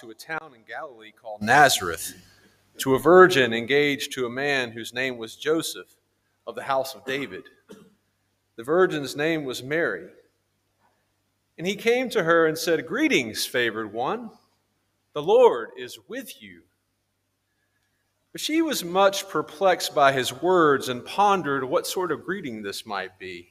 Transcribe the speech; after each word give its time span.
to 0.00 0.10
a 0.10 0.14
town 0.14 0.52
in 0.54 0.62
Galilee 0.62 1.10
called 1.10 1.42
Nazareth, 1.42 2.14
to 2.78 2.94
a 2.94 3.00
virgin 3.00 3.52
engaged 3.52 4.12
to 4.12 4.26
a 4.26 4.30
man 4.30 4.70
whose 4.70 4.94
name 4.94 5.18
was 5.18 5.34
Joseph 5.34 5.96
of 6.46 6.54
the 6.54 6.62
house 6.62 6.94
of 6.94 7.04
David. 7.04 7.42
The 8.54 8.62
virgin's 8.62 9.16
name 9.16 9.44
was 9.44 9.60
Mary. 9.60 10.08
And 11.56 11.66
he 11.66 11.74
came 11.74 12.08
to 12.10 12.22
her 12.22 12.46
and 12.46 12.56
said, 12.56 12.86
Greetings, 12.86 13.44
favored 13.44 13.92
one. 13.92 14.30
The 15.14 15.22
Lord 15.22 15.70
is 15.76 15.98
with 16.06 16.40
you. 16.40 16.62
But 18.30 18.40
she 18.40 18.62
was 18.62 18.84
much 18.84 19.28
perplexed 19.28 19.96
by 19.96 20.12
his 20.12 20.32
words 20.32 20.88
and 20.88 21.04
pondered 21.04 21.64
what 21.64 21.88
sort 21.88 22.12
of 22.12 22.24
greeting 22.24 22.62
this 22.62 22.86
might 22.86 23.18
be. 23.18 23.50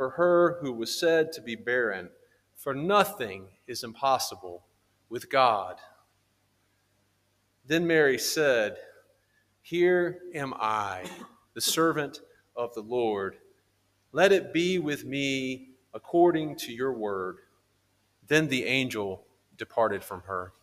for 0.00 0.08
her 0.08 0.56
who 0.62 0.72
was 0.72 0.98
said 0.98 1.30
to 1.30 1.42
be 1.42 1.54
barren, 1.54 2.08
for 2.56 2.72
nothing 2.72 3.44
is 3.66 3.84
impossible 3.84 4.64
with 5.10 5.28
God. 5.28 5.76
Then 7.66 7.86
Mary 7.86 8.16
said, 8.16 8.78
Here 9.60 10.20
am 10.34 10.54
I, 10.54 11.04
the 11.52 11.60
servant 11.60 12.22
of 12.56 12.72
the 12.72 12.80
Lord. 12.80 13.36
Let 14.12 14.32
it 14.32 14.54
be 14.54 14.78
with 14.78 15.04
me 15.04 15.72
according 15.92 16.56
to 16.60 16.72
your 16.72 16.94
word. 16.94 17.40
Then 18.26 18.48
the 18.48 18.64
angel 18.64 19.26
departed 19.58 20.02
from 20.02 20.22
her. 20.22 20.54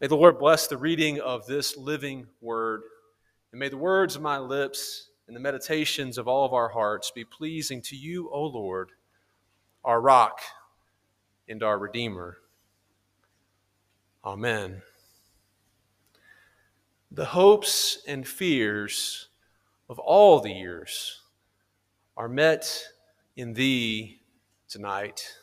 May 0.00 0.06
the 0.06 0.14
Lord 0.14 0.38
bless 0.38 0.68
the 0.68 0.76
reading 0.76 1.18
of 1.18 1.48
this 1.48 1.76
living 1.76 2.28
word, 2.40 2.82
and 3.50 3.58
may 3.58 3.70
the 3.70 3.76
words 3.76 4.14
of 4.14 4.22
my 4.22 4.38
lips 4.38 5.07
and 5.28 5.36
the 5.36 5.40
meditations 5.40 6.18
of 6.18 6.26
all 6.26 6.44
of 6.46 6.54
our 6.54 6.70
hearts 6.70 7.12
be 7.14 7.22
pleasing 7.22 7.82
to 7.82 7.94
you, 7.94 8.30
O 8.32 8.44
Lord, 8.44 8.92
our 9.84 10.00
rock 10.00 10.40
and 11.46 11.62
our 11.62 11.78
Redeemer. 11.78 12.38
Amen. 14.24 14.80
The 17.10 17.26
hopes 17.26 18.02
and 18.08 18.26
fears 18.26 19.28
of 19.88 19.98
all 19.98 20.40
the 20.40 20.52
years 20.52 21.20
are 22.16 22.28
met 22.28 22.82
in 23.36 23.52
Thee 23.52 24.22
tonight. 24.66 25.34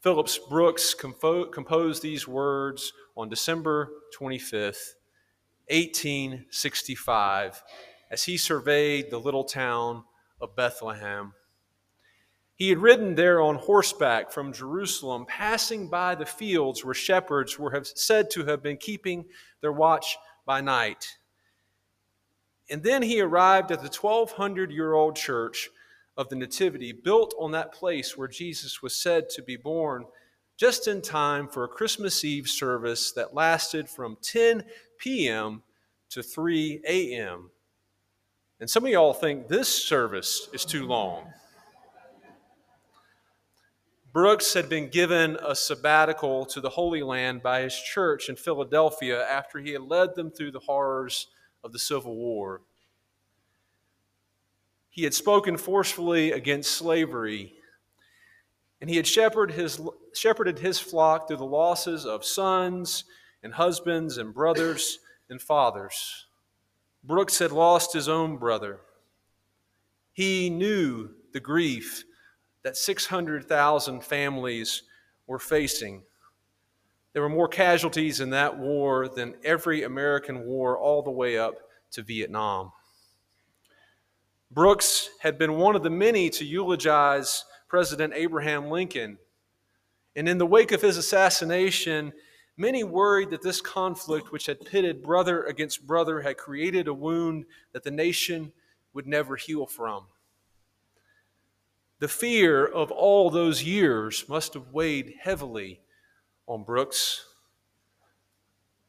Phillips 0.00 0.38
Brooks 0.38 0.94
composed 0.94 2.02
these 2.02 2.28
words 2.28 2.92
on 3.16 3.30
December 3.30 3.88
25th, 4.18 4.94
1865 5.68 7.62
as 8.10 8.24
he 8.24 8.36
surveyed 8.36 9.10
the 9.10 9.18
little 9.18 9.44
town 9.44 10.04
of 10.40 10.56
Bethlehem. 10.56 11.32
He 12.54 12.70
had 12.70 12.78
ridden 12.78 13.14
there 13.14 13.40
on 13.40 13.56
horseback 13.56 14.30
from 14.30 14.52
Jerusalem, 14.52 15.26
passing 15.26 15.88
by 15.88 16.14
the 16.14 16.24
fields 16.24 16.84
where 16.84 16.94
shepherds 16.94 17.58
were 17.58 17.82
said 17.84 18.30
to 18.30 18.46
have 18.46 18.62
been 18.62 18.78
keeping 18.78 19.26
their 19.60 19.72
watch 19.72 20.16
by 20.46 20.62
night. 20.62 21.18
And 22.70 22.82
then 22.82 23.02
he 23.02 23.20
arrived 23.20 23.70
at 23.70 23.82
the 23.82 23.88
1200 23.88 24.70
year 24.70 24.94
old 24.94 25.16
church 25.16 25.68
of 26.16 26.30
the 26.30 26.36
Nativity, 26.36 26.92
built 26.92 27.34
on 27.38 27.52
that 27.52 27.72
place 27.72 28.16
where 28.16 28.28
Jesus 28.28 28.80
was 28.80 28.96
said 28.96 29.28
to 29.30 29.42
be 29.42 29.56
born, 29.56 30.06
just 30.56 30.88
in 30.88 31.02
time 31.02 31.46
for 31.46 31.64
a 31.64 31.68
Christmas 31.68 32.24
Eve 32.24 32.48
service 32.48 33.12
that 33.12 33.34
lasted 33.34 33.86
from 33.86 34.16
10 34.22 34.64
p.m. 34.98 35.62
to 36.08 36.22
3 36.22 36.80
a.m. 36.88 37.50
And 38.58 38.70
some 38.70 38.84
of 38.84 38.90
y'all 38.90 39.12
think 39.12 39.48
this 39.48 39.68
service 39.68 40.48
is 40.52 40.64
too 40.64 40.86
long. 40.86 41.26
Brooks 44.14 44.54
had 44.54 44.70
been 44.70 44.88
given 44.88 45.36
a 45.46 45.54
sabbatical 45.54 46.46
to 46.46 46.62
the 46.62 46.70
Holy 46.70 47.02
Land 47.02 47.42
by 47.42 47.60
his 47.60 47.74
church 47.78 48.30
in 48.30 48.36
Philadelphia 48.36 49.28
after 49.28 49.58
he 49.58 49.72
had 49.72 49.82
led 49.82 50.14
them 50.14 50.30
through 50.30 50.52
the 50.52 50.60
horrors 50.60 51.26
of 51.62 51.72
the 51.72 51.78
Civil 51.78 52.16
War. 52.16 52.62
He 54.88 55.02
had 55.04 55.12
spoken 55.12 55.58
forcefully 55.58 56.32
against 56.32 56.72
slavery, 56.72 57.52
and 58.80 58.88
he 58.88 58.96
had 58.96 59.06
shepherded 59.06 59.54
his, 59.54 59.78
shepherded 60.14 60.60
his 60.60 60.78
flock 60.78 61.28
through 61.28 61.36
the 61.36 61.44
losses 61.44 62.06
of 62.06 62.24
sons 62.24 63.04
and 63.42 63.52
husbands 63.52 64.16
and 64.16 64.32
brothers 64.32 64.98
and 65.28 65.42
fathers. 65.42 66.25
Brooks 67.06 67.38
had 67.38 67.52
lost 67.52 67.92
his 67.92 68.08
own 68.08 68.36
brother. 68.36 68.80
He 70.12 70.50
knew 70.50 71.10
the 71.32 71.38
grief 71.38 72.04
that 72.64 72.76
600,000 72.76 74.02
families 74.02 74.82
were 75.28 75.38
facing. 75.38 76.02
There 77.12 77.22
were 77.22 77.28
more 77.28 77.48
casualties 77.48 78.20
in 78.20 78.30
that 78.30 78.58
war 78.58 79.06
than 79.08 79.36
every 79.44 79.84
American 79.84 80.46
war 80.46 80.76
all 80.76 81.02
the 81.02 81.12
way 81.12 81.38
up 81.38 81.54
to 81.92 82.02
Vietnam. 82.02 82.72
Brooks 84.50 85.10
had 85.20 85.38
been 85.38 85.58
one 85.58 85.76
of 85.76 85.84
the 85.84 85.90
many 85.90 86.28
to 86.30 86.44
eulogize 86.44 87.44
President 87.68 88.14
Abraham 88.16 88.68
Lincoln. 88.68 89.18
And 90.16 90.28
in 90.28 90.38
the 90.38 90.46
wake 90.46 90.72
of 90.72 90.82
his 90.82 90.96
assassination, 90.96 92.12
Many 92.56 92.84
worried 92.84 93.30
that 93.30 93.42
this 93.42 93.60
conflict, 93.60 94.32
which 94.32 94.46
had 94.46 94.64
pitted 94.64 95.02
brother 95.02 95.44
against 95.44 95.86
brother, 95.86 96.22
had 96.22 96.38
created 96.38 96.88
a 96.88 96.94
wound 96.94 97.44
that 97.72 97.82
the 97.82 97.90
nation 97.90 98.52
would 98.94 99.06
never 99.06 99.36
heal 99.36 99.66
from. 99.66 100.04
The 101.98 102.08
fear 102.08 102.66
of 102.66 102.90
all 102.90 103.30
those 103.30 103.62
years 103.62 104.26
must 104.28 104.54
have 104.54 104.72
weighed 104.72 105.14
heavily 105.20 105.80
on 106.46 106.62
Brooks. 106.62 107.26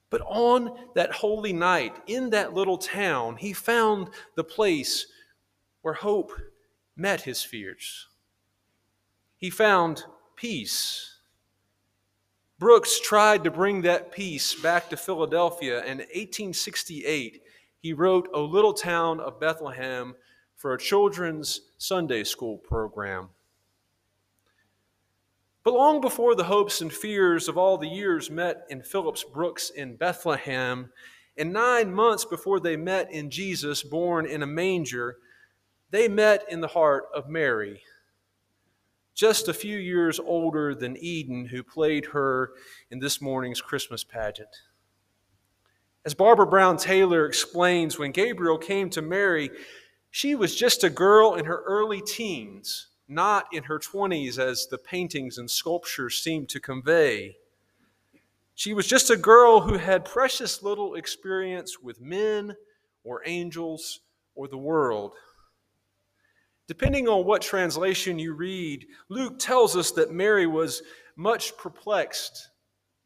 But 0.09 0.21
on 0.21 0.89
that 0.95 1.11
holy 1.11 1.51
night, 1.51 1.95
in 2.07 2.29
that 2.29 2.53
little 2.53 2.77
town, 2.77 3.35
he 3.35 3.51
found 3.51 4.09
the 4.35 4.43
place 4.43 5.07
where 5.81 5.93
hope 5.93 6.31
met 6.95 7.21
his 7.21 7.43
fears. 7.43 8.07
He 9.37 9.49
found 9.49 10.05
peace 10.37 11.16
Brooks 12.59 12.99
tried 12.99 13.43
to 13.43 13.51
bring 13.51 13.83
that 13.83 14.11
peace 14.11 14.55
back 14.55 14.89
to 14.89 14.97
Philadelphia, 14.97 15.79
and 15.81 15.99
in 16.01 16.07
1868, 16.07 17.43
he 17.77 17.93
wrote 17.93 18.29
O 18.33 18.45
Little 18.45 18.73
Town 18.73 19.19
of 19.19 19.39
Bethlehem 19.39 20.15
for 20.55 20.73
a 20.73 20.79
children's 20.79 21.61
Sunday 21.77 22.23
school 22.23 22.57
program. 22.57 23.29
But 25.63 25.75
long 25.75 26.01
before 26.01 26.33
the 26.33 26.45
hopes 26.45 26.81
and 26.81 26.91
fears 26.91 27.47
of 27.47 27.59
all 27.59 27.77
the 27.77 27.87
years 27.87 28.31
met 28.31 28.65
in 28.71 28.81
Phillips 28.81 29.23
Brooks 29.23 29.69
in 29.69 29.95
Bethlehem, 29.95 30.91
and 31.37 31.53
nine 31.53 31.93
months 31.93 32.25
before 32.25 32.59
they 32.59 32.75
met 32.75 33.11
in 33.11 33.29
Jesus, 33.29 33.83
born 33.83 34.25
in 34.25 34.41
a 34.41 34.47
manger, 34.47 35.17
they 35.91 36.07
met 36.07 36.43
in 36.49 36.61
the 36.61 36.67
heart 36.67 37.05
of 37.13 37.29
Mary 37.29 37.83
just 39.17 39.49
a 39.49 39.53
few 39.53 39.77
years 39.77 40.19
older 40.19 40.73
than 40.73 40.95
Eden, 40.95 41.47
who 41.47 41.63
played 41.63 42.05
her 42.05 42.51
in 42.89 42.99
this 42.99 43.19
morning's 43.19 43.59
Christmas 43.59 44.05
pageant. 44.05 44.55
As 46.05 46.13
Barbara 46.13 46.47
Brown 46.47 46.77
Taylor 46.77 47.25
explains, 47.25 47.99
when 47.99 48.11
Gabriel 48.11 48.57
came 48.57 48.89
to 48.91 49.01
Mary, 49.01 49.49
she 50.09 50.35
was 50.35 50.55
just 50.55 50.85
a 50.85 50.89
girl 50.89 51.35
in 51.35 51.43
her 51.43 51.63
early 51.65 52.01
teens 52.01 52.87
not 53.07 53.45
in 53.53 53.63
her 53.63 53.79
20s 53.79 54.37
as 54.37 54.67
the 54.67 54.77
paintings 54.77 55.37
and 55.37 55.49
sculptures 55.49 56.17
seem 56.17 56.45
to 56.47 56.59
convey. 56.59 57.37
She 58.53 58.73
was 58.73 58.87
just 58.87 59.09
a 59.09 59.17
girl 59.17 59.61
who 59.61 59.77
had 59.77 60.03
precious 60.03 60.61
little 60.61 60.95
experience 60.95 61.79
with 61.79 62.01
men 62.01 62.55
or 63.03 63.21
angels 63.25 64.01
or 64.35 64.47
the 64.47 64.57
world. 64.57 65.13
Depending 66.67 67.07
on 67.07 67.25
what 67.25 67.41
translation 67.41 68.19
you 68.19 68.33
read, 68.33 68.85
Luke 69.09 69.39
tells 69.39 69.77
us 69.77 69.91
that 69.91 70.11
Mary 70.11 70.45
was 70.45 70.81
much 71.15 71.55
perplexed, 71.57 72.49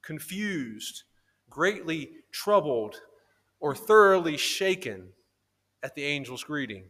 confused, 0.02 1.04
greatly 1.50 2.12
troubled, 2.31 2.96
or 3.60 3.75
thoroughly 3.75 4.36
shaken 4.36 5.10
at 5.84 5.94
the 5.94 6.04
angel's 6.04 6.44
greeting. 6.44 6.86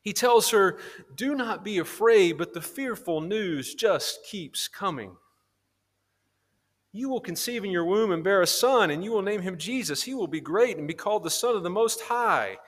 He 0.00 0.12
tells 0.12 0.50
her, 0.50 0.78
Do 1.14 1.36
not 1.36 1.64
be 1.64 1.78
afraid, 1.78 2.36
but 2.36 2.52
the 2.52 2.60
fearful 2.60 3.20
news 3.20 3.74
just 3.74 4.24
keeps 4.24 4.66
coming. 4.66 5.16
You 6.90 7.08
will 7.08 7.20
conceive 7.20 7.64
in 7.64 7.70
your 7.70 7.84
womb 7.84 8.10
and 8.10 8.24
bear 8.24 8.42
a 8.42 8.46
son, 8.46 8.90
and 8.90 9.04
you 9.04 9.12
will 9.12 9.22
name 9.22 9.40
him 9.40 9.56
Jesus. 9.56 10.02
He 10.02 10.12
will 10.12 10.26
be 10.26 10.40
great 10.40 10.76
and 10.76 10.88
be 10.88 10.94
called 10.94 11.22
the 11.22 11.30
Son 11.30 11.54
of 11.54 11.62
the 11.62 11.70
Most 11.70 12.02
High. 12.02 12.58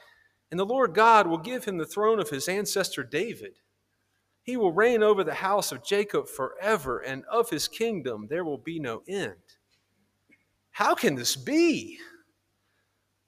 And 0.50 0.60
the 0.60 0.66
Lord 0.66 0.94
God 0.94 1.26
will 1.26 1.38
give 1.38 1.64
him 1.64 1.78
the 1.78 1.86
throne 1.86 2.20
of 2.20 2.30
his 2.30 2.48
ancestor 2.48 3.02
David. 3.02 3.54
He 4.42 4.56
will 4.56 4.72
reign 4.72 5.02
over 5.02 5.24
the 5.24 5.34
house 5.34 5.72
of 5.72 5.84
Jacob 5.84 6.28
forever, 6.28 6.98
and 6.98 7.24
of 7.24 7.50
his 7.50 7.66
kingdom 7.66 8.26
there 8.28 8.44
will 8.44 8.58
be 8.58 8.78
no 8.78 9.02
end. 9.08 9.36
How 10.70 10.94
can 10.94 11.14
this 11.14 11.34
be? 11.34 11.98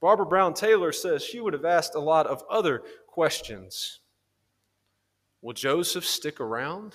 Barbara 0.01 0.27
Brown 0.27 0.53
Taylor 0.53 0.93
says 0.93 1.23
she 1.23 1.41
would 1.41 1.53
have 1.53 1.65
asked 1.65 1.95
a 1.95 2.01
lot 2.01 2.27
of 2.27 2.45
other 2.51 2.83
questions. 3.07 4.01
Will 5.41 5.55
Joseph 5.55 6.05
stick 6.05 6.41
around? 6.41 6.95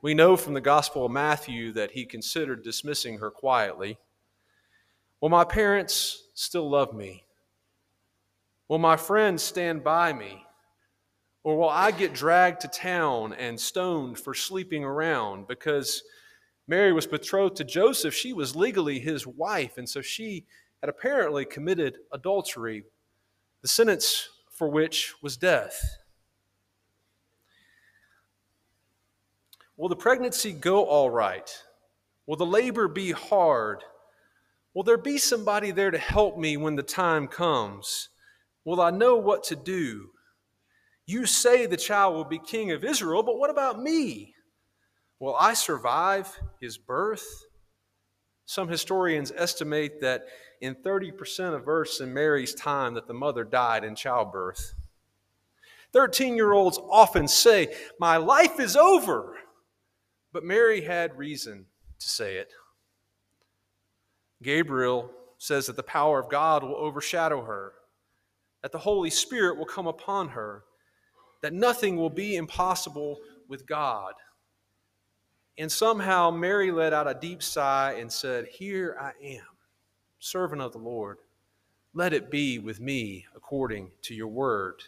We 0.00 0.14
know 0.14 0.36
from 0.36 0.54
the 0.54 0.60
Gospel 0.60 1.06
of 1.06 1.12
Matthew 1.12 1.72
that 1.72 1.90
he 1.90 2.04
considered 2.04 2.62
dismissing 2.62 3.18
her 3.18 3.30
quietly. 3.30 3.98
Will 5.20 5.30
my 5.30 5.44
parents 5.44 6.28
still 6.34 6.70
love 6.70 6.94
me? 6.94 7.23
Will 8.74 8.80
my 8.80 8.96
friends 8.96 9.40
stand 9.40 9.84
by 9.84 10.12
me? 10.12 10.44
Or 11.44 11.56
will 11.56 11.68
I 11.68 11.92
get 11.92 12.12
dragged 12.12 12.62
to 12.62 12.66
town 12.66 13.32
and 13.34 13.60
stoned 13.60 14.18
for 14.18 14.34
sleeping 14.34 14.82
around? 14.82 15.46
Because 15.46 16.02
Mary 16.66 16.92
was 16.92 17.06
betrothed 17.06 17.54
to 17.58 17.62
Joseph, 17.62 18.12
she 18.12 18.32
was 18.32 18.56
legally 18.56 18.98
his 18.98 19.28
wife, 19.28 19.78
and 19.78 19.88
so 19.88 20.00
she 20.02 20.44
had 20.80 20.90
apparently 20.90 21.44
committed 21.44 21.98
adultery, 22.10 22.82
the 23.62 23.68
sentence 23.68 24.28
for 24.50 24.68
which 24.68 25.14
was 25.22 25.36
death. 25.36 25.98
Will 29.76 29.88
the 29.88 29.94
pregnancy 29.94 30.52
go 30.52 30.84
all 30.84 31.10
right? 31.10 31.48
Will 32.26 32.34
the 32.34 32.44
labor 32.44 32.88
be 32.88 33.12
hard? 33.12 33.84
Will 34.74 34.82
there 34.82 34.98
be 34.98 35.16
somebody 35.16 35.70
there 35.70 35.92
to 35.92 35.98
help 35.98 36.36
me 36.36 36.56
when 36.56 36.74
the 36.74 36.82
time 36.82 37.28
comes? 37.28 38.08
Will 38.64 38.80
I 38.80 38.90
know 38.90 39.16
what 39.16 39.44
to 39.44 39.56
do? 39.56 40.10
You 41.06 41.26
say 41.26 41.66
the 41.66 41.76
child 41.76 42.14
will 42.14 42.24
be 42.24 42.38
king 42.38 42.70
of 42.70 42.84
Israel, 42.84 43.22
but 43.22 43.38
what 43.38 43.50
about 43.50 43.80
me? 43.80 44.34
Will 45.18 45.36
I 45.36 45.54
survive 45.54 46.38
his 46.60 46.78
birth? 46.78 47.26
Some 48.46 48.68
historians 48.68 49.32
estimate 49.36 50.00
that 50.00 50.24
in 50.60 50.74
30% 50.74 51.54
of 51.54 51.64
births 51.64 52.00
in 52.00 52.12
Mary's 52.12 52.54
time 52.54 52.94
that 52.94 53.06
the 53.06 53.14
mother 53.14 53.44
died 53.44 53.84
in 53.84 53.94
childbirth. 53.94 54.74
13 55.92 56.36
year 56.36 56.52
olds 56.52 56.78
often 56.90 57.28
say, 57.28 57.74
My 58.00 58.16
life 58.16 58.58
is 58.58 58.76
over. 58.76 59.36
But 60.32 60.42
Mary 60.42 60.80
had 60.82 61.16
reason 61.16 61.66
to 62.00 62.08
say 62.08 62.36
it. 62.36 62.52
Gabriel 64.42 65.10
says 65.38 65.66
that 65.66 65.76
the 65.76 65.82
power 65.82 66.18
of 66.18 66.28
God 66.28 66.64
will 66.64 66.74
overshadow 66.74 67.44
her, 67.44 67.72
that 68.64 68.72
the 68.72 68.78
Holy 68.78 69.10
Spirit 69.10 69.58
will 69.58 69.66
come 69.66 69.86
upon 69.86 70.26
her, 70.30 70.64
that 71.42 71.52
nothing 71.52 71.98
will 71.98 72.08
be 72.08 72.36
impossible 72.36 73.20
with 73.46 73.66
God. 73.66 74.14
And 75.58 75.70
somehow 75.70 76.30
Mary 76.30 76.72
let 76.72 76.94
out 76.94 77.06
a 77.06 77.12
deep 77.12 77.42
sigh 77.42 77.96
and 77.98 78.10
said, 78.10 78.46
Here 78.46 78.96
I 78.98 79.12
am, 79.22 79.44
servant 80.18 80.62
of 80.62 80.72
the 80.72 80.78
Lord. 80.78 81.18
Let 81.92 82.14
it 82.14 82.30
be 82.30 82.58
with 82.58 82.80
me 82.80 83.26
according 83.36 83.90
to 84.00 84.14
your 84.14 84.28
word. 84.28 84.82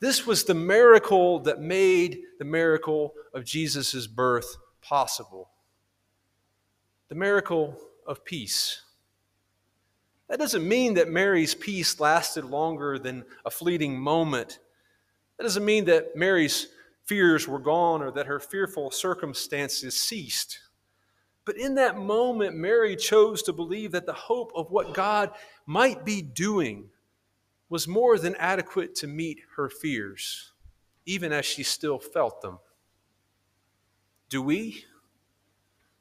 This 0.00 0.26
was 0.26 0.42
the 0.42 0.52
miracle 0.52 1.38
that 1.44 1.60
made 1.60 2.22
the 2.40 2.44
miracle 2.44 3.14
of 3.34 3.44
Jesus' 3.44 4.08
birth 4.08 4.56
possible. 4.82 5.50
The 7.08 7.14
miracle 7.14 7.78
of 8.04 8.24
peace. 8.24 8.82
That 10.28 10.38
doesn't 10.38 10.66
mean 10.66 10.94
that 10.94 11.08
Mary's 11.08 11.54
peace 11.54 12.00
lasted 12.00 12.44
longer 12.44 12.98
than 12.98 13.24
a 13.44 13.50
fleeting 13.50 13.98
moment 13.98 14.58
that 15.36 15.44
doesn't 15.44 15.64
mean 15.64 15.84
that 15.86 16.16
Mary's 16.16 16.68
fears 17.04 17.46
were 17.46 17.58
gone 17.58 18.02
or 18.02 18.10
that 18.12 18.26
her 18.26 18.40
fearful 18.40 18.90
circumstances 18.90 19.98
ceased. 19.98 20.60
But 21.44 21.56
in 21.56 21.76
that 21.76 21.98
moment, 21.98 22.56
Mary 22.56 22.96
chose 22.96 23.42
to 23.44 23.52
believe 23.52 23.92
that 23.92 24.06
the 24.06 24.12
hope 24.12 24.50
of 24.56 24.70
what 24.70 24.94
God 24.94 25.30
might 25.66 26.04
be 26.04 26.22
doing 26.22 26.88
was 27.68 27.86
more 27.86 28.18
than 28.18 28.34
adequate 28.36 28.94
to 28.96 29.06
meet 29.06 29.40
her 29.56 29.68
fears, 29.68 30.52
even 31.04 31.32
as 31.32 31.44
she 31.44 31.62
still 31.62 31.98
felt 31.98 32.40
them. 32.40 32.58
Do 34.28 34.42
we? 34.42 34.84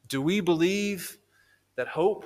Do 0.07 0.21
we 0.21 0.39
believe 0.39 1.17
that 1.75 1.89
hope, 1.89 2.25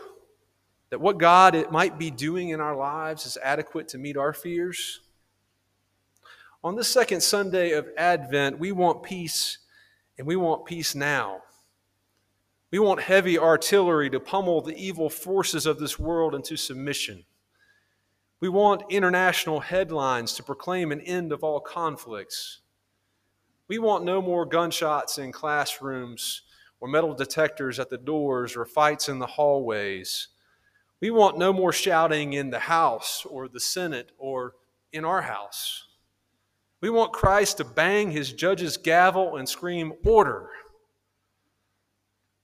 that 0.90 1.02
what 1.02 1.18
God 1.18 1.56
it 1.56 1.72
might 1.72 2.00
be 2.00 2.12
doing 2.12 2.50
in 2.50 2.60
our 2.60 2.76
lives 2.76 3.26
is 3.26 3.38
adequate 3.44 3.88
to 3.90 3.98
meet 3.98 4.18
our 4.18 4.34
fears? 4.34 5.02
On 6.64 6.76
this 6.76 6.90
second 6.90 7.22
Sunday 7.22 7.72
of 7.72 7.88
Advent, 7.96 8.60
we 8.60 8.72
want 8.72 9.04
peace, 9.04 9.60
and 10.18 10.28
we 10.28 10.36
want 10.36 10.66
peace 10.66 10.94
now. 10.94 11.42
We 12.72 12.80
want 12.80 13.02
heavy 13.02 13.40
artillery 13.40 14.10
to 14.10 14.20
pummel 14.20 14.62
the 14.62 14.76
evil 14.76 15.10
forces 15.10 15.66
of 15.66 15.80
this 15.80 15.98
world 15.98 16.36
into 16.36 16.58
submission. 16.58 17.26
We 18.42 18.50
want 18.50 18.84
international 18.90 19.60
headlines 19.60 20.34
to 20.34 20.44
proclaim 20.44 20.92
an 20.92 21.02
end 21.02 21.32
of 21.32 21.44
all 21.44 21.60
conflicts. 21.60 22.62
We 23.68 23.80
want 23.80 24.04
no 24.04 24.22
more 24.22 24.46
gunshots 24.46 25.18
in 25.18 25.32
classrooms 25.32 26.44
or 26.80 26.88
metal 26.88 27.14
detectors 27.14 27.80
at 27.80 27.90
the 27.90 27.98
doors 27.98 28.56
or 28.56 28.66
fights 28.66 29.10
in 29.10 29.20
the 29.20 29.28
hallways. 29.28 30.30
We 31.02 31.12
want 31.12 31.38
no 31.38 31.54
more 31.54 31.72
shouting 31.72 32.34
in 32.34 32.50
the 32.50 32.60
House 32.60 33.26
or 33.26 33.48
the 33.48 33.60
Senate 33.60 34.12
or 34.18 34.56
in 34.92 35.06
our 35.06 35.22
house. 35.22 35.88
We 36.82 36.90
want 36.90 37.14
Christ 37.14 37.58
to 37.58 37.64
bang 37.64 38.12
his 38.12 38.34
judge's 38.34 38.78
gavel 38.78 39.38
and 39.38 39.48
scream, 39.48 39.94
Order. 40.06 40.50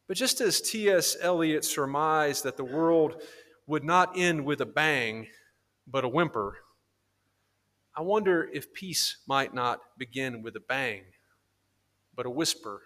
But 0.07 0.17
just 0.17 0.39
as 0.39 0.62
T.S. 0.62 1.17
Eliot 1.19 1.65
surmised 1.65 2.43
that 2.43 2.57
the 2.57 2.63
world 2.63 3.21
would 3.65 3.83
not 3.83 4.13
end 4.15 4.45
with 4.45 4.62
a 4.62 4.65
bang, 4.65 5.27
but 5.88 6.05
a 6.05 6.09
whimper, 6.09 6.57
I 7.97 8.01
wonder 8.01 8.50
if 8.51 8.74
peace 8.74 9.17
might 9.25 9.53
not 9.53 9.79
begin 9.97 10.41
with 10.41 10.55
a 10.57 10.59
bang, 10.59 11.03
but 12.13 12.25
a 12.25 12.29
whisper. 12.29 12.81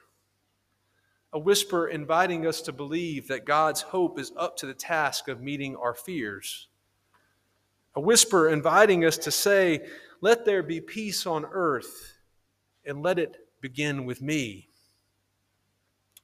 A 1.32 1.40
whisper 1.40 1.88
inviting 1.88 2.48
us 2.48 2.62
to 2.62 2.72
believe 2.72 3.28
that 3.28 3.46
God's 3.46 3.82
hope 3.82 4.20
is 4.20 4.32
up 4.36 4.58
to 4.58 4.66
the 4.66 4.74
task 4.74 5.28
of 5.28 5.42
meeting 5.42 5.76
our 5.76 5.94
fears. 5.94 6.68
A 7.96 8.02
whisper 8.02 8.50
inviting 8.50 9.06
us 9.06 9.18
to 9.20 9.32
say, 9.32 9.86
let 10.22 10.46
there 10.46 10.64
be 10.64 10.82
peace 10.82 11.26
on 11.26 11.46
earth, 11.52 12.18
and 12.86 13.04
let 13.04 13.20
it 13.20 13.38
begin 13.62 14.06
with 14.06 14.22
me. 14.22 14.70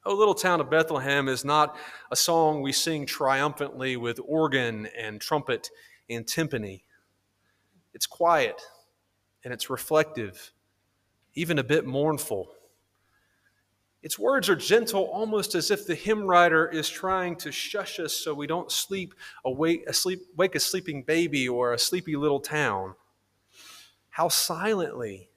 Oh, 0.05 0.15
Little 0.15 0.35
Town 0.35 0.59
of 0.62 0.69
Bethlehem 0.69 1.27
is 1.27 1.45
not 1.45 1.77
a 2.12 2.15
song 2.15 2.62
we 2.62 2.71
sing 2.71 3.05
triumphantly 3.05 3.97
with 3.97 4.19
organ 4.25 4.88
and 4.97 5.19
trumpet 5.19 5.69
and 6.09 6.25
timpani. 6.25 6.83
It's 7.93 8.05
quiet 8.05 8.62
and 9.43 9.53
it's 9.53 9.69
reflective, 9.69 10.51
even 11.33 11.57
a 11.57 11.63
bit 11.63 11.85
mournful. 11.85 12.54
Its 14.05 14.19
words 14.19 14.50
are 14.50 14.55
gentle, 14.55 15.05
almost 15.05 15.55
as 15.55 15.71
if 15.71 15.88
the 15.88 15.95
hymn 15.95 16.27
writer 16.27 16.69
is 16.69 16.88
trying 16.88 17.35
to 17.35 17.51
shush 17.51 18.00
us 18.00 18.13
so 18.13 18.35
we 18.35 18.45
don't 18.45 18.71
sleep 18.71 19.15
awake, 19.43 19.83
asleep, 19.88 20.21
wake 20.38 20.53
a 20.53 20.59
sleeping 20.59 21.01
baby 21.01 21.50
or 21.50 21.74
a 21.74 21.79
sleepy 21.79 22.15
little 22.15 22.39
town 22.39 22.93
how 24.15 24.29
silently, 24.29 25.29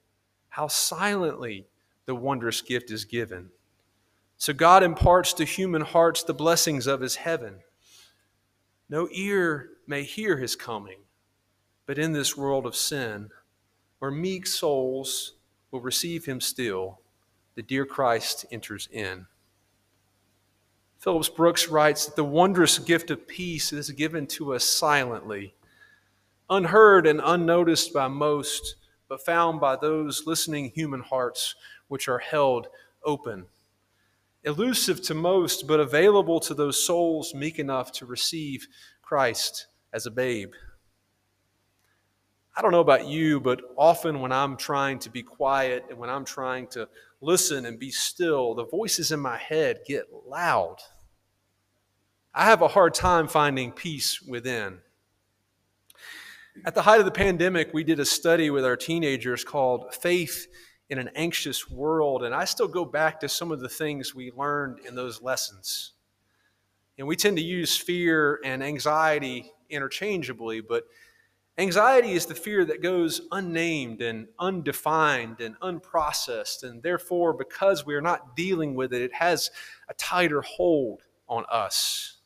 how 0.47 0.67
silently 0.67 1.67
the 2.05 2.13
wondrous 2.15 2.61
gift 2.61 2.91
is 2.91 3.03
given. 3.03 3.49
So 4.37 4.53
God 4.53 4.83
imparts 4.83 5.33
to 5.33 5.43
human 5.43 5.81
hearts 5.81 6.23
the 6.23 6.33
blessings 6.33 6.87
of 6.87 7.01
his 7.01 7.17
heaven. 7.17 7.55
No 8.87 9.09
ear 9.11 9.71
may 9.85 10.03
hear 10.03 10.37
his 10.37 10.55
coming, 10.55 10.99
but 11.87 11.97
in 11.97 12.13
this 12.13 12.37
world 12.37 12.65
of 12.65 12.73
sin, 12.73 13.31
where 13.97 14.11
meek 14.11 14.47
souls 14.47 15.33
will 15.71 15.81
receive 15.81 16.25
him 16.25 16.39
still, 16.39 17.01
the 17.55 17.63
dear 17.63 17.85
Christ 17.85 18.45
enters 18.51 18.87
in. 18.91 19.27
Phillips 20.99 21.29
Brooks 21.29 21.69
writes 21.69 22.05
that 22.05 22.15
the 22.15 22.23
wondrous 22.23 22.77
gift 22.77 23.09
of 23.09 23.27
peace 23.27 23.71
is 23.71 23.89
given 23.91 24.27
to 24.27 24.53
us 24.53 24.65
silently, 24.65 25.55
unheard 26.49 27.07
and 27.07 27.21
unnoticed 27.23 27.93
by 27.93 28.07
most, 28.07 28.75
but 29.07 29.25
found 29.25 29.61
by 29.61 29.75
those 29.75 30.27
listening 30.27 30.71
human 30.75 30.99
hearts 30.99 31.55
which 31.87 32.07
are 32.07 32.19
held 32.19 32.67
open. 33.03 33.45
Elusive 34.43 35.01
to 35.03 35.13
most, 35.13 35.67
but 35.67 35.79
available 35.79 36.39
to 36.39 36.53
those 36.53 36.83
souls 36.83 37.33
meek 37.33 37.59
enough 37.59 37.91
to 37.93 38.05
receive 38.05 38.67
Christ 39.01 39.67
as 39.93 40.05
a 40.05 40.11
babe. 40.11 40.51
I 42.55 42.61
don't 42.61 42.71
know 42.71 42.81
about 42.81 43.07
you, 43.07 43.39
but 43.39 43.61
often 43.77 44.19
when 44.19 44.33
I'm 44.33 44.57
trying 44.57 44.99
to 44.99 45.09
be 45.09 45.23
quiet 45.23 45.85
and 45.89 45.97
when 45.97 46.09
I'm 46.09 46.25
trying 46.25 46.67
to 46.67 46.89
listen 47.21 47.65
and 47.65 47.79
be 47.79 47.91
still, 47.91 48.55
the 48.55 48.65
voices 48.65 49.11
in 49.11 49.19
my 49.19 49.37
head 49.37 49.79
get 49.85 50.05
loud. 50.25 50.77
I 52.33 52.45
have 52.45 52.61
a 52.61 52.67
hard 52.67 52.93
time 52.93 53.27
finding 53.27 53.71
peace 53.71 54.21
within. 54.21 54.79
At 56.65 56.75
the 56.75 56.81
height 56.81 56.99
of 56.99 57.05
the 57.05 57.11
pandemic, 57.11 57.73
we 57.73 57.83
did 57.83 57.99
a 57.99 58.05
study 58.05 58.49
with 58.49 58.65
our 58.65 58.75
teenagers 58.75 59.43
called 59.43 59.93
Faith 59.93 60.47
in 60.89 60.97
an 60.97 61.09
Anxious 61.15 61.69
World, 61.69 62.23
and 62.23 62.33
I 62.33 62.45
still 62.45 62.67
go 62.67 62.83
back 62.83 63.19
to 63.19 63.29
some 63.29 63.51
of 63.51 63.59
the 63.59 63.69
things 63.69 64.13
we 64.13 64.31
learned 64.31 64.79
in 64.85 64.95
those 64.95 65.21
lessons. 65.21 65.93
And 66.97 67.07
we 67.07 67.15
tend 67.15 67.37
to 67.37 67.43
use 67.43 67.77
fear 67.77 68.39
and 68.43 68.63
anxiety 68.63 69.51
interchangeably, 69.69 70.61
but 70.61 70.83
Anxiety 71.59 72.13
is 72.13 72.25
the 72.25 72.35
fear 72.35 72.63
that 72.63 72.81
goes 72.81 73.19
unnamed 73.33 74.01
and 74.01 74.29
undefined 74.39 75.41
and 75.41 75.59
unprocessed, 75.59 76.63
and 76.63 76.81
therefore, 76.81 77.33
because 77.33 77.85
we 77.85 77.95
are 77.95 78.01
not 78.01 78.33
dealing 78.37 78.75
with 78.75 78.93
it, 78.93 79.01
it 79.01 79.13
has 79.13 79.51
a 79.89 79.93
tighter 79.95 80.41
hold 80.41 81.01
on 81.27 81.43
us. 81.51 82.19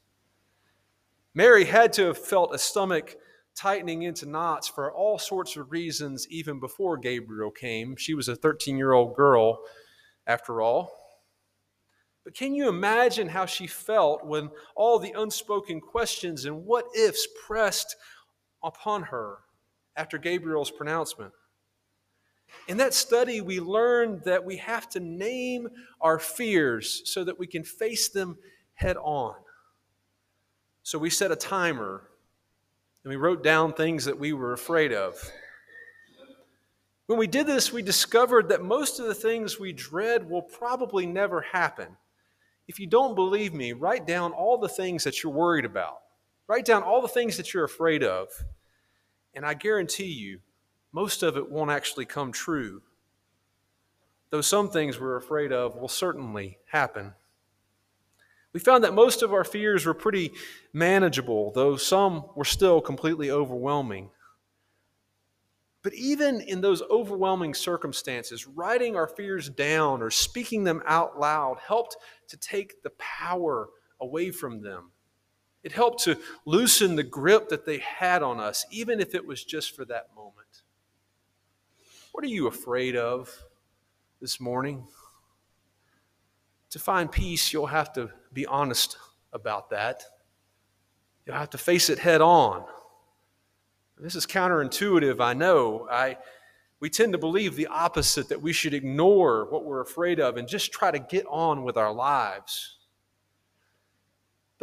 Mary 1.33 1.65
had 1.65 1.91
to 1.93 2.05
have 2.05 2.17
felt 2.19 2.53
a 2.53 2.59
stomach 2.59 3.15
tightening 3.55 4.03
into 4.03 4.27
knots 4.27 4.67
for 4.67 4.93
all 4.93 5.17
sorts 5.17 5.57
of 5.57 5.71
reasons 5.71 6.27
even 6.29 6.59
before 6.59 6.95
Gabriel 6.95 7.49
came. 7.49 7.95
She 7.95 8.13
was 8.13 8.27
a 8.27 8.35
13 8.35 8.77
year 8.77 8.93
old 8.93 9.15
girl, 9.15 9.63
after 10.27 10.61
all. 10.61 10.91
But 12.23 12.35
can 12.35 12.53
you 12.53 12.69
imagine 12.69 13.29
how 13.29 13.47
she 13.47 13.65
felt 13.65 14.23
when 14.23 14.51
all 14.75 14.99
the 14.99 15.13
unspoken 15.17 15.81
questions 15.81 16.45
and 16.45 16.65
what 16.65 16.85
ifs 16.95 17.27
pressed 17.47 17.95
upon 18.63 19.03
her 19.03 19.39
after 19.95 20.17
Gabriel's 20.17 20.71
pronouncement. 20.71 21.33
In 22.67 22.77
that 22.77 22.93
study, 22.93 23.41
we 23.41 23.59
learned 23.59 24.23
that 24.25 24.45
we 24.45 24.57
have 24.57 24.89
to 24.89 24.99
name 24.99 25.67
our 26.01 26.19
fears 26.19 27.01
so 27.05 27.23
that 27.23 27.39
we 27.39 27.47
can 27.47 27.63
face 27.63 28.09
them 28.09 28.37
head 28.75 28.97
on. 28.97 29.35
So 30.83 30.97
we 30.97 31.09
set 31.09 31.31
a 31.31 31.35
timer 31.35 32.03
and 33.03 33.09
we 33.09 33.15
wrote 33.15 33.43
down 33.43 33.73
things 33.73 34.05
that 34.05 34.19
we 34.19 34.33
were 34.33 34.53
afraid 34.53 34.93
of. 34.93 35.19
When 37.07 37.19
we 37.19 37.27
did 37.27 37.47
this, 37.47 37.73
we 37.73 37.81
discovered 37.81 38.49
that 38.49 38.63
most 38.63 38.99
of 38.99 39.07
the 39.07 39.13
things 39.13 39.59
we 39.59 39.73
dread 39.73 40.29
will 40.29 40.41
probably 40.41 41.05
never 41.05 41.41
happen. 41.41 41.97
If 42.67 42.79
you 42.79 42.87
don't 42.87 43.13
believe 43.13 43.53
me, 43.53 43.73
write 43.73 44.07
down 44.07 44.31
all 44.31 44.57
the 44.57 44.69
things 44.69 45.03
that 45.03 45.21
you're 45.21 45.33
worried 45.33 45.65
about. 45.65 46.02
Write 46.53 46.65
down 46.65 46.83
all 46.83 47.01
the 47.01 47.07
things 47.07 47.37
that 47.37 47.51
you're 47.51 47.63
afraid 47.63 48.03
of. 48.03 48.29
And 49.33 49.43
I 49.43 49.55
guarantee 49.55 50.11
you, 50.11 50.41
most 50.91 51.23
of 51.23 51.35
it 51.35 51.49
won't 51.49 51.71
actually 51.71 52.05
come 52.05 52.31
true. 52.31 52.83
Though 54.29 54.41
some 54.41 54.69
things 54.69 54.99
we're 54.99 55.15
afraid 55.15 55.51
of 55.51 55.75
will 55.75 55.87
certainly 55.87 56.59
happen. 56.67 57.13
We 58.53 58.59
found 58.59 58.83
that 58.83 58.93
most 58.93 59.23
of 59.23 59.33
our 59.33 59.43
fears 59.43 59.87
were 59.87 59.95
pretty 59.95 60.31
manageable, 60.73 61.51
though 61.55 61.75
some 61.75 62.23
were 62.35 62.45
still 62.45 62.81
completely 62.81 63.31
overwhelming. 63.31 64.11
But 65.81 65.95
even 65.95 66.39
in 66.39 66.61
those 66.61 66.83
overwhelming 66.83 67.55
circumstances, 67.55 68.45
writing 68.45 68.95
our 68.95 69.07
fears 69.07 69.49
down 69.49 70.03
or 70.03 70.11
speaking 70.11 70.65
them 70.65 70.83
out 70.85 71.19
loud 71.19 71.57
helped 71.67 71.97
to 72.27 72.37
take 72.37 72.83
the 72.83 72.91
power 72.99 73.69
away 73.99 74.29
from 74.29 74.61
them 74.61 74.91
it 75.63 75.71
helped 75.71 76.03
to 76.03 76.17
loosen 76.45 76.95
the 76.95 77.03
grip 77.03 77.49
that 77.49 77.65
they 77.65 77.77
had 77.79 78.21
on 78.21 78.39
us, 78.39 78.65
even 78.69 78.99
if 78.99 79.15
it 79.15 79.25
was 79.25 79.43
just 79.43 79.75
for 79.75 79.85
that 79.85 80.09
moment. 80.15 80.63
What 82.11 82.23
are 82.23 82.27
you 82.27 82.47
afraid 82.47 82.95
of 82.95 83.31
this 84.21 84.39
morning? 84.39 84.85
To 86.71 86.79
find 86.79 87.11
peace, 87.11 87.53
you'll 87.53 87.67
have 87.67 87.93
to 87.93 88.09
be 88.33 88.45
honest 88.45 88.97
about 89.31 89.69
that. 89.69 90.03
You'll 91.25 91.37
have 91.37 91.51
to 91.51 91.57
face 91.57 91.89
it 91.89 91.99
head 91.99 92.21
on. 92.21 92.65
This 93.99 94.15
is 94.15 94.25
counterintuitive, 94.25 95.21
I 95.21 95.33
know. 95.33 95.87
I, 95.89 96.17
we 96.81 96.89
tend 96.89 97.13
to 97.13 97.17
believe 97.17 97.55
the 97.55 97.67
opposite 97.67 98.27
that 98.29 98.41
we 98.41 98.51
should 98.51 98.73
ignore 98.73 99.49
what 99.49 99.63
we're 99.63 99.81
afraid 99.81 100.19
of 100.19 100.35
and 100.35 100.47
just 100.47 100.73
try 100.73 100.91
to 100.91 100.99
get 100.99 101.25
on 101.29 101.63
with 101.63 101.77
our 101.77 101.93
lives. 101.93 102.79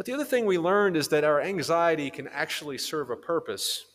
But 0.01 0.07
the 0.07 0.13
other 0.13 0.25
thing 0.25 0.47
we 0.47 0.57
learned 0.57 0.97
is 0.97 1.09
that 1.09 1.23
our 1.23 1.39
anxiety 1.39 2.09
can 2.09 2.27
actually 2.29 2.79
serve 2.79 3.11
a 3.11 3.15
purpose. 3.15 3.85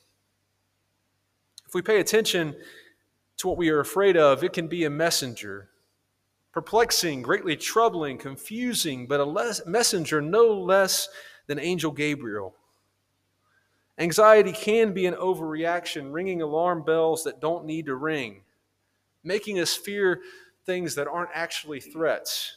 If 1.67 1.75
we 1.75 1.83
pay 1.83 1.99
attention 1.99 2.55
to 3.39 3.49
what 3.49 3.57
we 3.57 3.71
are 3.71 3.81
afraid 3.81 4.17
of, 4.17 4.45
it 4.45 4.53
can 4.53 4.69
be 4.69 4.85
a 4.85 4.89
messenger. 4.89 5.69
Perplexing, 6.53 7.23
greatly 7.23 7.57
troubling, 7.57 8.19
confusing, 8.19 9.09
but 9.09 9.19
a 9.19 9.25
less, 9.25 9.67
messenger 9.67 10.21
no 10.21 10.47
less 10.47 11.09
than 11.49 11.59
Angel 11.59 11.91
Gabriel. 11.91 12.55
Anxiety 13.99 14.53
can 14.53 14.93
be 14.93 15.07
an 15.07 15.15
overreaction, 15.15 16.13
ringing 16.13 16.41
alarm 16.41 16.85
bells 16.85 17.25
that 17.25 17.41
don't 17.41 17.65
need 17.65 17.87
to 17.87 17.97
ring, 17.97 18.43
making 19.25 19.59
us 19.59 19.75
fear 19.75 20.21
things 20.67 20.95
that 20.95 21.09
aren't 21.09 21.31
actually 21.35 21.81
threats. 21.81 22.56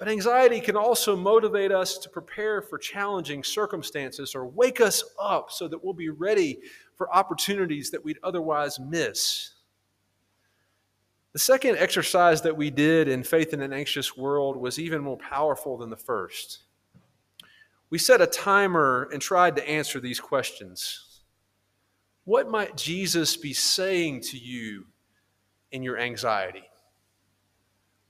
But 0.00 0.08
anxiety 0.08 0.60
can 0.60 0.76
also 0.76 1.14
motivate 1.14 1.70
us 1.70 1.98
to 1.98 2.08
prepare 2.08 2.62
for 2.62 2.78
challenging 2.78 3.44
circumstances 3.44 4.34
or 4.34 4.46
wake 4.46 4.80
us 4.80 5.04
up 5.20 5.52
so 5.52 5.68
that 5.68 5.84
we'll 5.84 5.92
be 5.92 6.08
ready 6.08 6.60
for 6.96 7.14
opportunities 7.14 7.90
that 7.90 8.02
we'd 8.02 8.16
otherwise 8.22 8.80
miss. 8.80 9.50
The 11.34 11.38
second 11.38 11.76
exercise 11.76 12.40
that 12.40 12.56
we 12.56 12.70
did 12.70 13.08
in 13.08 13.22
Faith 13.22 13.52
in 13.52 13.60
an 13.60 13.74
Anxious 13.74 14.16
World 14.16 14.56
was 14.56 14.78
even 14.78 15.02
more 15.02 15.18
powerful 15.18 15.76
than 15.76 15.90
the 15.90 15.98
first. 15.98 16.60
We 17.90 17.98
set 17.98 18.22
a 18.22 18.26
timer 18.26 19.10
and 19.12 19.20
tried 19.20 19.54
to 19.56 19.68
answer 19.68 20.00
these 20.00 20.18
questions. 20.18 21.20
What 22.24 22.48
might 22.48 22.74
Jesus 22.74 23.36
be 23.36 23.52
saying 23.52 24.22
to 24.30 24.38
you 24.38 24.86
in 25.72 25.82
your 25.82 25.98
anxiety? 25.98 26.69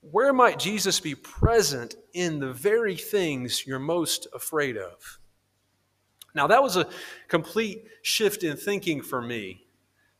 Where 0.02 0.33
might 0.33 0.59
Jesus 0.59 0.99
be 0.99 1.14
present 1.14 1.95
in 2.12 2.40
the 2.40 2.52
very 2.52 2.97
things 2.97 3.66
you're 3.66 3.78
most 3.78 4.26
afraid 4.35 4.76
of? 4.76 5.19
Now, 6.35 6.47
that 6.47 6.62
was 6.62 6.76
a 6.76 6.88
complete 7.28 7.85
shift 8.02 8.42
in 8.42 8.57
thinking 8.57 9.02
for 9.02 9.21
me 9.21 9.66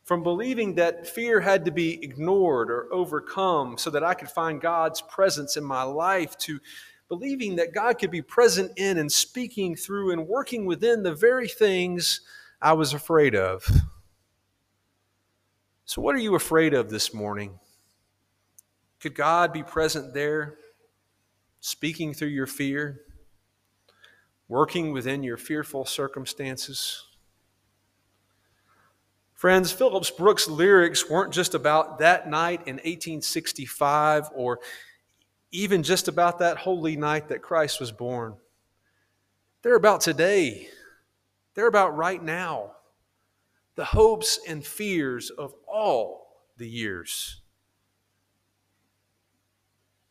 from 0.03 0.23
believing 0.23 0.75
that 0.75 1.07
fear 1.07 1.39
had 1.39 1.65
to 1.65 1.71
be 1.71 2.03
ignored 2.03 2.69
or 2.69 2.91
overcome 2.91 3.77
so 3.77 3.89
that 3.89 4.03
I 4.03 4.13
could 4.13 4.29
find 4.29 4.59
God's 4.59 5.01
presence 5.01 5.57
in 5.57 5.63
my 5.63 5.83
life 5.83 6.37
to 6.39 6.59
believing 7.07 7.55
that 7.55 7.73
God 7.73 7.99
could 7.99 8.11
be 8.11 8.21
present 8.21 8.71
in 8.77 8.97
and 8.97 9.11
speaking 9.11 9.75
through 9.75 10.11
and 10.11 10.27
working 10.27 10.65
within 10.65 11.03
the 11.03 11.15
very 11.15 11.47
things 11.47 12.21
I 12.61 12.73
was 12.73 12.93
afraid 12.93 13.35
of. 13.35 13.65
So, 15.85 16.01
what 16.01 16.15
are 16.15 16.19
you 16.19 16.35
afraid 16.35 16.73
of 16.73 16.89
this 16.89 17.13
morning? 17.13 17.59
Could 19.01 19.15
God 19.15 19.51
be 19.51 19.63
present 19.63 20.13
there, 20.13 20.57
speaking 21.59 22.13
through 22.13 22.27
your 22.27 22.45
fear, 22.45 23.01
working 24.47 24.93
within 24.93 25.23
your 25.23 25.37
fearful 25.37 25.85
circumstances? 25.85 27.03
Friends, 29.33 29.71
Phillips 29.71 30.11
Brooks' 30.11 30.47
lyrics 30.47 31.09
weren't 31.09 31.33
just 31.33 31.55
about 31.55 31.97
that 31.97 32.29
night 32.29 32.67
in 32.67 32.75
1865 32.75 34.29
or 34.35 34.59
even 35.51 35.81
just 35.81 36.07
about 36.07 36.37
that 36.37 36.57
holy 36.57 36.95
night 36.95 37.29
that 37.29 37.41
Christ 37.41 37.79
was 37.79 37.91
born. 37.91 38.35
They're 39.63 39.75
about 39.75 40.01
today, 40.01 40.69
they're 41.55 41.65
about 41.65 41.97
right 41.97 42.21
now, 42.21 42.73
the 43.73 43.85
hopes 43.85 44.39
and 44.47 44.63
fears 44.63 45.31
of 45.31 45.55
all 45.67 46.45
the 46.57 46.69
years. 46.69 47.40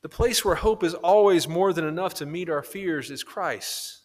The 0.02 0.08
place 0.08 0.44
where 0.44 0.54
hope 0.54 0.82
is 0.82 0.94
always 0.94 1.46
more 1.46 1.72
than 1.72 1.86
enough 1.86 2.14
to 2.14 2.26
meet 2.26 2.48
our 2.48 2.62
fears 2.62 3.10
is 3.10 3.22
Christ. 3.22 3.98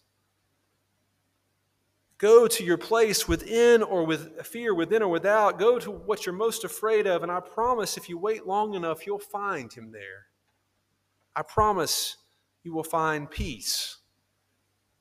Go 2.18 2.48
to 2.48 2.64
your 2.64 2.78
place 2.78 3.28
within 3.28 3.84
or 3.84 4.06
with 4.06 4.46
fear, 4.46 4.74
within 4.74 5.02
or 5.02 5.10
without. 5.10 5.60
Go 5.60 5.80
to 5.80 5.92
what 5.92 6.26
you're 6.26 6.36
most 6.36 6.64
afraid 6.64 7.08
of, 7.08 7.24
and 7.24 7.32
I 7.32 7.40
promise 7.42 7.98
if 7.98 8.10
you 8.10 8.18
wait 8.18 8.48
long 8.48 8.74
enough, 8.74 9.06
you'll 9.06 9.20
find 9.20 9.72
him 9.72 9.92
there. 9.92 10.28
I 11.36 11.42
promise 11.42 12.18
you 12.64 12.74
will 12.74 12.84
find 12.84 13.30
peace. 13.30 13.98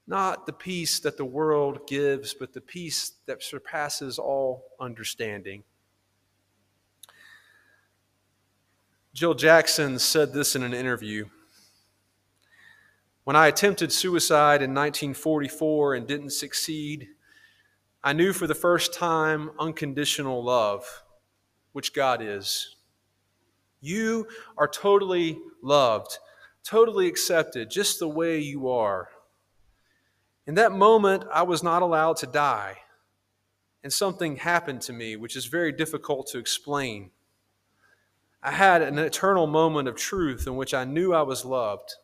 Not 0.07 0.47
the 0.47 0.53
peace 0.53 0.99
that 1.01 1.17
the 1.17 1.25
world 1.25 1.87
gives, 1.87 2.35
but 2.35 2.53
the 2.53 2.61
peace 2.61 3.13
that 3.27 3.43
surpasses 3.43 4.19
all 4.19 4.65
understanding. 4.81 5.63
Jill 9.15 9.35
Jackson 9.35 10.01
said 10.01 10.33
this 10.33 10.57
in 10.57 10.65
an 10.65 10.75
interview. 10.75 11.27
When 13.23 13.37
I 13.37 13.47
attempted 13.47 13.93
suicide 13.93 14.61
in 14.61 14.75
1944 14.75 15.95
and 15.95 16.05
didn't 16.05 16.31
succeed, 16.31 17.11
I 18.03 18.13
knew 18.13 18.33
for 18.33 18.49
the 18.49 18.57
first 18.57 18.93
time 18.93 19.53
unconditional 19.57 20.43
love, 20.43 21.05
which 21.71 21.95
God 21.95 22.23
is. 22.23 22.75
You 23.81 24.27
are 24.59 24.67
totally 24.67 25.39
loved, 25.63 26.19
totally 26.65 27.07
accepted, 27.07 27.71
just 27.71 28.01
the 28.01 28.09
way 28.09 28.41
you 28.41 28.69
are. 28.69 29.11
In 30.45 30.57
that 30.57 30.73
moment, 30.73 31.23
I 31.33 31.45
was 31.45 31.63
not 31.63 31.83
allowed 31.83 32.17
to 32.17 32.27
die, 32.27 32.79
and 33.85 33.93
something 33.93 34.39
happened 34.39 34.81
to 34.83 34.93
me 34.93 35.15
which 35.15 35.37
is 35.37 35.47
very 35.47 35.71
difficult 35.71 36.27
to 36.33 36.39
explain. 36.39 37.13
I 38.47 38.51
had 38.51 38.83
an 38.83 38.99
eternal 38.99 39.47
moment 39.47 39.89
of 39.89 39.97
truth 39.97 40.47
in 40.47 40.55
which 40.55 40.75
I 40.75 40.85
knew 40.85 41.15
I 41.15 41.23
was 41.23 41.47
loved, 41.47 41.95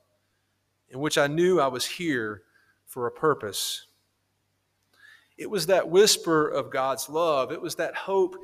in 0.88 0.98
which 0.98 1.18
I 1.18 1.26
knew 1.26 1.60
I 1.60 1.66
was 1.66 1.84
here 1.84 2.44
for 2.86 3.06
a 3.06 3.12
purpose. 3.12 3.88
It 5.36 5.50
was 5.50 5.66
that 5.66 5.90
whisper 5.90 6.48
of 6.48 6.70
God's 6.70 7.10
love, 7.10 7.52
it 7.52 7.60
was 7.60 7.74
that 7.74 7.94
hope 7.94 8.36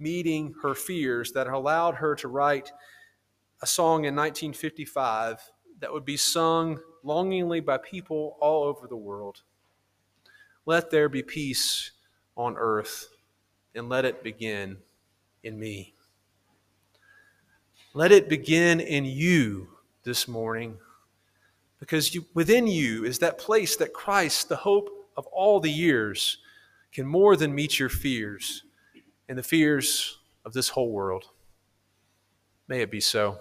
meeting 0.00 0.52
her 0.62 0.74
fears 0.74 1.30
that 1.32 1.46
allowed 1.46 1.94
her 1.94 2.16
to 2.16 2.26
write 2.26 2.72
a 3.62 3.66
song 3.68 4.04
in 4.04 4.16
1955 4.16 5.38
that 5.78 5.92
would 5.92 6.04
be 6.04 6.16
sung 6.16 6.80
longingly 7.04 7.60
by 7.60 7.78
people 7.78 8.36
all 8.40 8.64
over 8.64 8.88
the 8.88 8.96
world. 8.96 9.42
Let 10.66 10.90
there 10.90 11.08
be 11.08 11.22
peace 11.22 11.92
on 12.36 12.56
earth, 12.56 13.10
and 13.76 13.88
let 13.88 14.04
it 14.04 14.24
begin 14.24 14.78
in 15.44 15.56
me. 15.56 15.93
Let 17.96 18.10
it 18.10 18.28
begin 18.28 18.80
in 18.80 19.04
you 19.04 19.68
this 20.02 20.26
morning 20.26 20.78
because 21.78 22.12
you, 22.12 22.26
within 22.34 22.66
you 22.66 23.04
is 23.04 23.20
that 23.20 23.38
place 23.38 23.76
that 23.76 23.92
Christ, 23.92 24.48
the 24.48 24.56
hope 24.56 24.90
of 25.16 25.26
all 25.26 25.60
the 25.60 25.70
years, 25.70 26.38
can 26.92 27.06
more 27.06 27.36
than 27.36 27.54
meet 27.54 27.78
your 27.78 27.88
fears 27.88 28.64
and 29.28 29.38
the 29.38 29.44
fears 29.44 30.18
of 30.44 30.52
this 30.52 30.70
whole 30.70 30.90
world. 30.90 31.26
May 32.66 32.80
it 32.80 32.90
be 32.90 32.98
so. 32.98 33.38